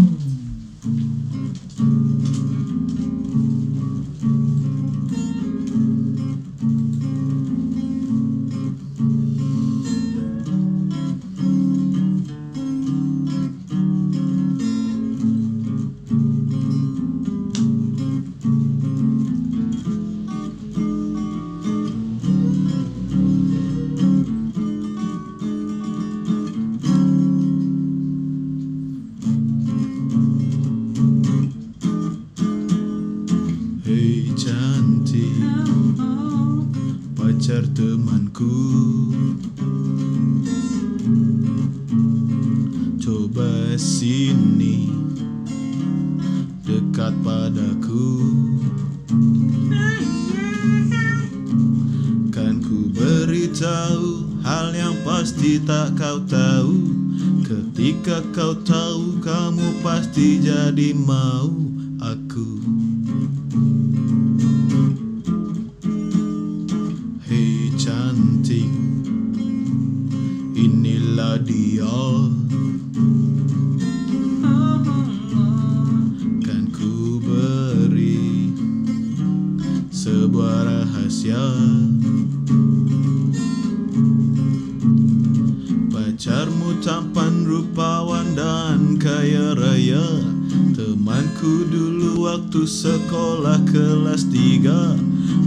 Mm. 0.00 0.49
Pacar 37.40 37.64
temanku. 37.72 38.52
Coba 43.00 43.80
sini 43.80 44.92
dekat 46.68 47.16
padaku. 47.24 48.12
Kan 52.28 52.60
ku 52.60 52.92
beritahu 52.92 54.36
hal 54.44 54.76
yang 54.76 55.00
pasti 55.00 55.64
tak 55.64 55.96
kau 55.96 56.20
tahu. 56.28 56.76
Ketika 57.40 58.20
kau 58.36 58.52
tahu 58.52 59.16
kamu 59.24 59.80
pasti 59.80 60.44
jadi 60.44 60.92
mau 60.92 61.50
aku 62.04 62.69
Inilah 71.20 71.36
dia. 71.44 72.00
Kan 76.40 76.64
ku 76.72 77.20
beri 77.20 78.48
Sebuah 79.92 80.64
rahasia. 80.64 81.44
Pacarmu 85.92 86.80
tampan 86.80 87.44
rupawan 87.44 88.32
dan 88.32 88.96
kaya 88.96 89.52
raya. 89.52 90.24
Temanku 90.72 91.68
dulu 91.68 92.32
waktu 92.32 92.64
sekolah 92.64 93.60
kelas 93.68 94.24
tiga. 94.32 94.96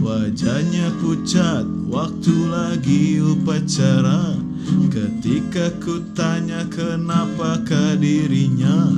Wajahnya 0.05 0.93
pucat 1.01 1.65
waktu 1.89 2.35
lagi 2.53 3.17
upacara 3.25 4.52
Ketika 4.91 5.73
ku 5.83 5.99
tanya 6.13 6.63
kenapakah 6.69 7.97
dirinya 7.97 8.93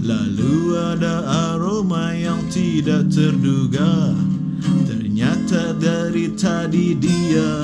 Lalu 0.00 0.74
ada 0.74 1.22
aroma 1.52 2.10
yang 2.16 2.40
tidak 2.50 3.12
terduga. 3.12 4.16
Ternyata 4.88 5.76
dari 5.76 6.32
tadi 6.34 6.96
dia 6.98 7.62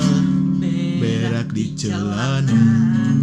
berak 1.01 1.51
di 1.51 1.75
celana 1.75 3.16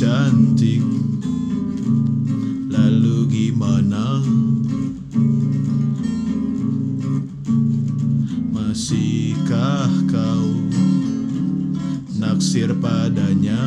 cantik. 0.00 0.80
Lalu 2.72 3.28
gimana? 3.28 4.24
Masihkah 8.48 9.92
kau 10.08 10.48
Naksir 12.16 12.72
padanya? 12.80 13.60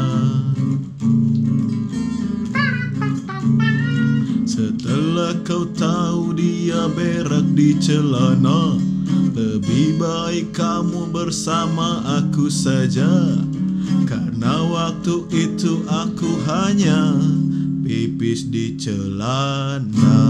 Setelah 4.49 5.37
kau 5.45 5.69
tahu 5.69 6.33
dia 6.33 6.89
berak 6.89 7.53
di 7.53 7.77
celana 7.77 8.81
Lebih 9.37 10.01
baik 10.01 10.53
kamu 10.53 11.13
bersama 11.13 12.01
aku 12.21 12.49
saja 12.49 13.37
Waktu 14.93 15.25
itu 15.33 15.89
aku 15.89 16.45
hanya 16.45 17.17
pipis 17.81 18.45
di 18.45 18.77
celana. 18.77 20.21